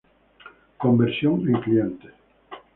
Conversión 0.83 1.45
en 1.47 1.61
clientes. 1.65 2.13